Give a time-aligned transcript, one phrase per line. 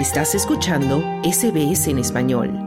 [0.00, 2.58] Estás escuchando SBS en español.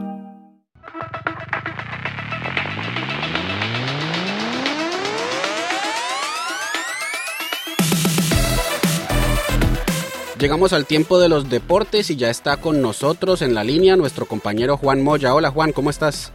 [10.38, 14.26] Llegamos al tiempo de los deportes y ya está con nosotros en la línea nuestro
[14.26, 15.34] compañero Juan Moya.
[15.34, 16.32] Hola Juan, ¿cómo estás?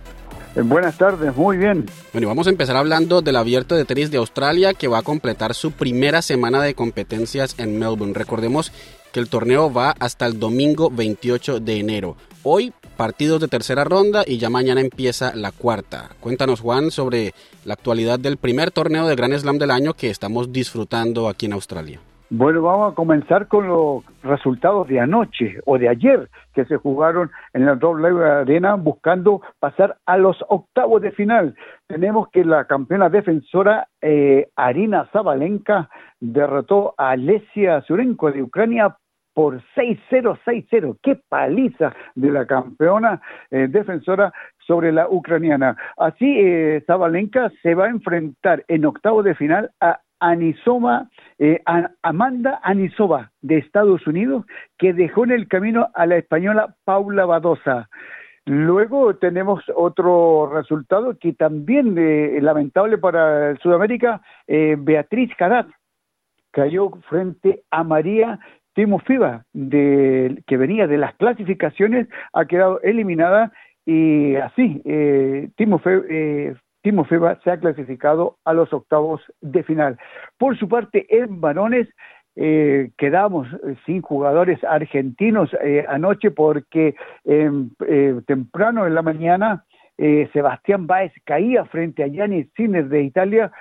[0.57, 1.85] Eh, buenas tardes, muy bien.
[2.11, 5.03] Bueno, y vamos a empezar hablando del abierto de tenis de Australia que va a
[5.03, 8.13] completar su primera semana de competencias en Melbourne.
[8.13, 8.73] Recordemos
[9.11, 12.15] que el torneo va hasta el domingo 28 de enero.
[12.43, 16.11] Hoy partidos de tercera ronda y ya mañana empieza la cuarta.
[16.19, 17.33] Cuéntanos Juan sobre
[17.65, 21.53] la actualidad del primer torneo de Grand Slam del año que estamos disfrutando aquí en
[21.53, 22.01] Australia.
[22.31, 27.31] Bueno, vamos a comenzar con los resultados de anoche o de ayer que se jugaron
[27.53, 31.55] en la doble arena buscando pasar a los octavos de final.
[31.87, 35.89] Tenemos que la campeona defensora eh, Arina Zabalenka
[36.19, 38.95] derrotó a Alesia Surenko de Ucrania
[39.33, 40.97] por 6-0, 6-0.
[41.01, 44.31] ¡Qué paliza de la campeona eh, defensora
[44.67, 45.75] sobre la ucraniana!
[45.97, 51.61] Así, eh, Zabalenka se va a enfrentar en octavo de final a Anisoma, eh,
[52.01, 54.45] Amanda Anisova de Estados Unidos,
[54.77, 57.89] que dejó en el camino a la española Paula Badosa.
[58.45, 65.67] Luego tenemos otro resultado que también eh, lamentable para Sudamérica, eh, Beatriz Carat
[66.51, 68.39] cayó frente a María
[68.73, 73.51] Timofeva, de, que venía de las clasificaciones, ha quedado eliminada
[73.85, 76.03] y así eh, Timofeva
[77.43, 79.97] se ha clasificado a los octavos de final.
[80.37, 81.87] Por su parte, en varones
[82.35, 83.47] eh, quedamos
[83.85, 86.95] sin jugadores argentinos eh, anoche porque
[87.25, 89.65] em, eh, temprano en la mañana
[89.97, 93.51] eh, Sebastián Báez caía frente a Gianni Sinner de Italia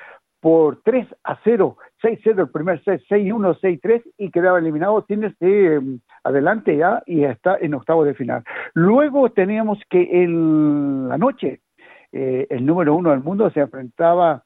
[0.41, 5.03] por 3 a 0, 6-0 el primer set, 6-1, 6-3 y quedaba eliminado.
[5.03, 8.45] Tienes em, adelante ya y está en octavo de final.
[8.75, 11.61] Luego teníamos que en la noche
[12.12, 14.45] eh, el número uno del mundo se enfrentaba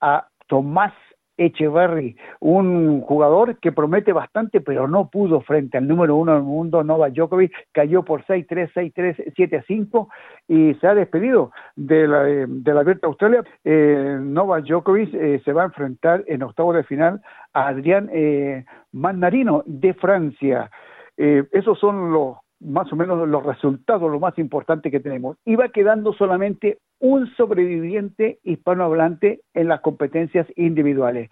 [0.00, 0.92] a Tomás
[1.40, 6.84] Echeverry, un jugador que promete bastante, pero no pudo frente al número uno del mundo,
[6.84, 10.08] Novak Djokovic, cayó por 6-3, 6-3, 7-5
[10.48, 13.42] y se ha despedido de la, de la Abierta Australia.
[13.64, 17.22] Eh, Novak Djokovic eh, se va a enfrentar en octavo de final
[17.54, 20.70] a Adrián eh, Mannarino de Francia.
[21.16, 25.38] Eh, esos son los más o menos los resultados, lo más importante que tenemos.
[25.46, 31.30] Iba quedando solamente un sobreviviente hispanohablante en las competencias individuales.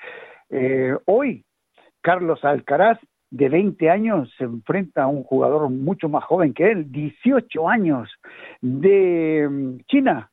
[0.51, 1.45] Eh, hoy,
[2.01, 2.99] Carlos Alcaraz,
[3.31, 8.11] de 20 años, se enfrenta a un jugador mucho más joven que él, 18 años,
[8.63, 10.31] de mm, China,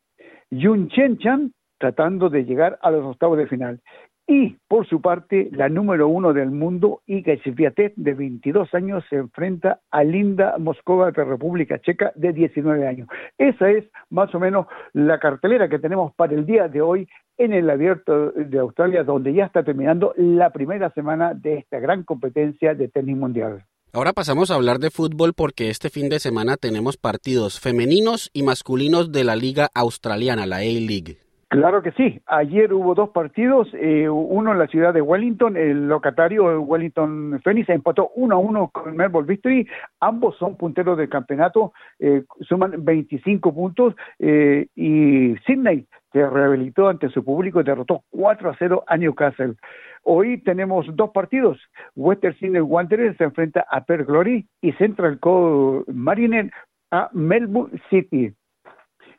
[0.49, 3.81] Yun Chen Chan, tratando de llegar a los octavos de final.
[4.27, 9.17] Y, por su parte, la número uno del mundo, Iga Swiatek, de 22 años, se
[9.17, 13.07] enfrenta a Linda Moskova de República Checa, de 19 años.
[13.37, 17.53] Esa es más o menos la cartelera que tenemos para el día de hoy en
[17.53, 22.73] el Abierto de Australia, donde ya está terminando la primera semana de esta gran competencia
[22.73, 23.63] de tenis mundial.
[23.93, 28.43] Ahora pasamos a hablar de fútbol porque este fin de semana tenemos partidos femeninos y
[28.43, 31.24] masculinos de la Liga Australiana, la A-League.
[31.47, 32.19] Claro que sí.
[32.25, 37.69] Ayer hubo dos partidos, eh, uno en la ciudad de Wellington, el locatario Wellington Phoenix
[37.69, 39.67] empató uno a uno con Melbourne Victory.
[39.99, 47.09] Ambos son punteros del campeonato, eh, suman 25 puntos eh, y Sydney se rehabilitó ante
[47.09, 49.53] su público y derrotó 4 a 0 a Newcastle.
[50.01, 51.59] Hoy tenemos dos partidos.
[51.95, 56.51] Western Sydney Wanderers se enfrenta a Per Glory y Central Coast Mariner
[56.91, 58.33] a Melbourne City.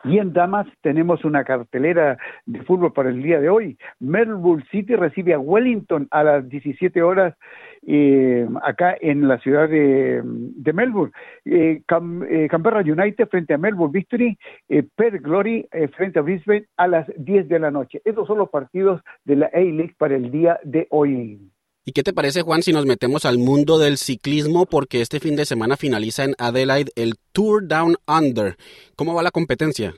[0.07, 3.77] Y en Damas tenemos una cartelera de fútbol para el día de hoy.
[3.99, 7.35] Melbourne City recibe a Wellington a las 17 horas
[7.87, 10.23] eh, acá en la ciudad de,
[10.73, 11.13] Melbourne.
[11.45, 16.87] Eh, eh, Canberra United frente a Melbourne Victory, eh, Per Glory frente a Brisbane a
[16.87, 18.01] las 10 de la noche.
[18.05, 21.41] Esos son los partidos de la A-League para el día de hoy.
[21.89, 24.67] ¿Y qué te parece, Juan, si nos metemos al mundo del ciclismo?
[24.67, 28.57] Porque este fin de semana finaliza en Adelaide el Tour Down Under.
[28.97, 29.95] ¿Cómo va la competencia?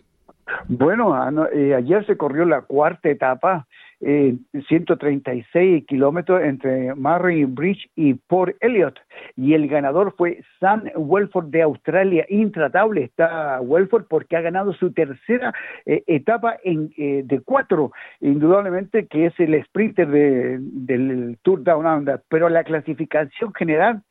[0.69, 1.17] Bueno,
[1.51, 3.67] eh, ayer se corrió la cuarta etapa,
[4.00, 4.37] eh,
[4.69, 8.95] 136 kilómetros entre Marine Bridge y Port Elliot.
[9.37, 12.25] Y el ganador fue Sam Welford de Australia.
[12.29, 15.53] Intratable está Welford porque ha ganado su tercera
[15.85, 17.93] eh, etapa en, eh, de cuatro.
[18.21, 22.23] Indudablemente que es el sprinter de, del Tour Down Under.
[22.29, 24.03] Pero la clasificación general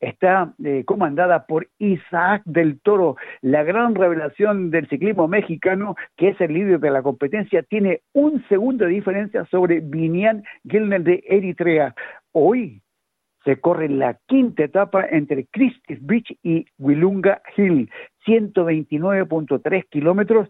[0.00, 6.40] está eh, comandada por Isaac del Toro, la gran revelación del ciclismo mexicano, que es
[6.40, 11.94] el líder de la competencia, tiene un segundo de diferencia sobre Vinian Gilner de Eritrea.
[12.32, 12.80] Hoy
[13.44, 17.90] se corre la quinta etapa entre Christie's Beach y Willunga Hill,
[18.26, 20.48] 129.3 kilómetros.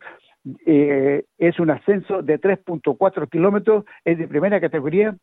[0.66, 5.16] Eh, es un ascenso de 3.4 kilómetros, es de primera categoría.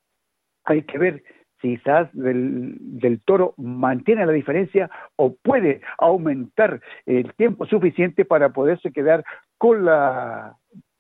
[0.64, 1.24] Hay que ver
[1.62, 8.92] quizás del, del toro mantiene la diferencia o puede aumentar el tiempo suficiente para poderse
[8.92, 9.24] quedar
[9.58, 10.58] con la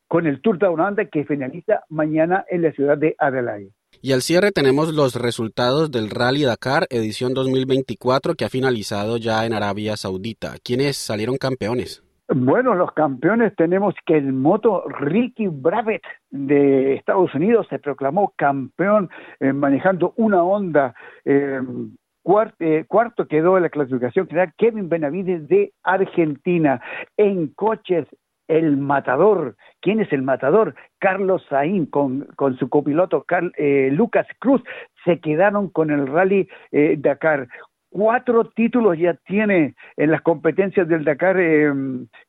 [0.07, 3.71] con el Tour de Under que finaliza mañana en la ciudad de Adelaide.
[4.01, 9.45] Y al cierre tenemos los resultados del Rally Dakar edición 2024 que ha finalizado ya
[9.45, 10.55] en Arabia Saudita.
[10.63, 12.03] ¿Quiénes salieron campeones?
[12.39, 19.09] Bueno, los campeones tenemos que el moto Ricky Bravet de Estados Unidos se proclamó campeón
[19.39, 20.93] eh, manejando una Honda.
[21.25, 21.59] Eh,
[22.59, 26.79] eh, cuarto quedó en la clasificación general Kevin Benavides de Argentina.
[27.15, 28.05] En coches,
[28.47, 29.55] el matador.
[29.81, 30.75] ¿Quién es el matador?
[30.99, 33.25] Carlos Saín con, con su copiloto
[33.91, 34.61] Lucas Cruz
[35.03, 36.47] se quedaron con el rally
[36.97, 37.47] Dakar
[37.89, 41.71] cuatro títulos ya tiene en las competencias del Dakar eh,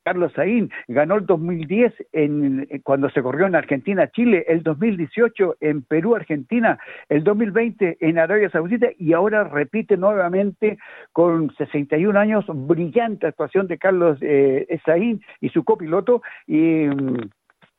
[0.05, 0.71] Carlos Saín.
[0.87, 6.79] Ganó el 2010 en, cuando se corrió en Argentina, Chile, el 2018 en Perú, Argentina,
[7.09, 10.79] el 2020 en Arabia Saudita y ahora repite nuevamente
[11.13, 16.23] con 61 años, brillante actuación de Carlos eh, Saín y su copiloto.
[16.47, 17.29] Y, mm,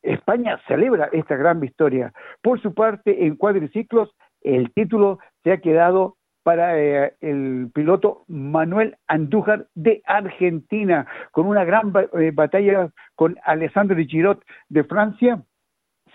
[0.01, 2.13] España celebra esta gran victoria.
[2.41, 4.09] Por su parte, en cuadriciclos,
[4.41, 11.63] el título se ha quedado para eh, el piloto Manuel Andújar de Argentina, con una
[11.63, 15.43] gran eh, batalla con Alessandro Girot de Francia.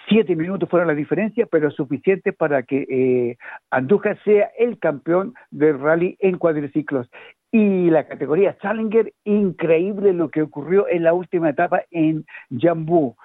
[0.09, 3.37] Siete minutos fueron la diferencia, pero suficiente para que eh,
[3.71, 7.09] Andújar sea el campeón del rally en cuadriciclos.
[7.51, 13.17] Y la categoría Challenger, increíble lo que ocurrió en la última etapa en Jambú.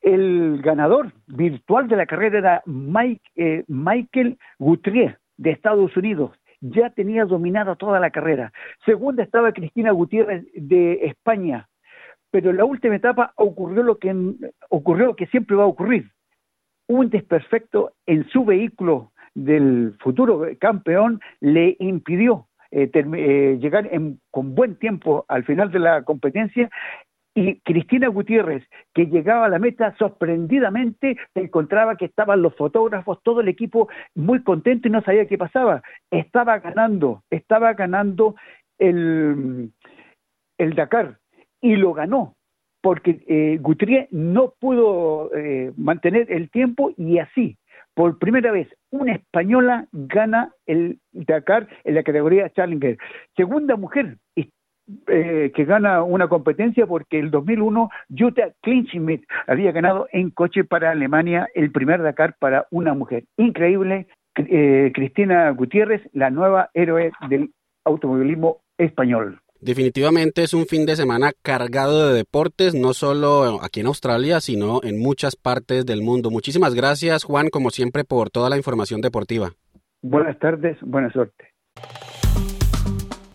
[0.00, 6.32] El ganador virtual de la carrera era Mike, Michael Guthrie de Estados Unidos.
[6.60, 8.52] Ya tenía dominado toda la carrera.
[8.84, 11.68] Segunda estaba Cristina Gutiérrez de España.
[12.30, 14.14] Pero en la última etapa ocurrió lo que
[14.68, 16.10] ocurrió lo que siempre va a ocurrir.
[16.86, 23.88] Un desperfecto en su vehículo del futuro campeón le impidió eh, eh, llegar
[24.30, 26.68] con buen tiempo al final de la competencia
[27.38, 33.22] y Cristina Gutiérrez, que llegaba a la meta sorprendidamente, se encontraba que estaban los fotógrafos,
[33.22, 35.82] todo el equipo muy contento y no sabía qué pasaba.
[36.10, 38.34] Estaba ganando, estaba ganando
[38.78, 39.70] el,
[40.58, 41.18] Dakar
[41.60, 42.34] y lo ganó
[42.80, 47.56] porque eh, Gutiérrez no pudo eh, mantener el tiempo y así,
[47.94, 52.98] por primera vez, una española gana el Dakar en la categoría Challenger.
[53.36, 54.16] Segunda mujer,
[55.06, 60.90] eh, que gana una competencia porque el 2001 Jutta Kleinschmidt había ganado en coche para
[60.90, 63.24] Alemania el primer Dakar para una mujer.
[63.36, 64.06] Increíble,
[64.36, 67.50] eh, Cristina Gutiérrez, la nueva héroe del
[67.84, 69.40] automovilismo español.
[69.60, 74.80] Definitivamente es un fin de semana cargado de deportes, no solo aquí en Australia, sino
[74.84, 76.30] en muchas partes del mundo.
[76.30, 79.50] Muchísimas gracias, Juan, como siempre, por toda la información deportiva.
[80.00, 81.44] Buenas tardes, buena suerte.